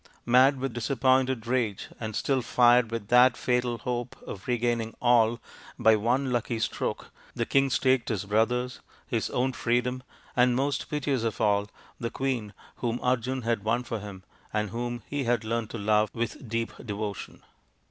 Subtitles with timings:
[0.25, 5.39] Mad with disappointed rage and still fired with that fatal hope of regaining all
[5.77, 10.01] by one lucky stroke, the king staked his brothers, his own freedom,
[10.35, 11.69] and, most piteous loss of all,
[11.99, 16.09] the queen whom Arjun had won for him, and whom he had learnt to love
[16.15, 17.43] with deep devotion.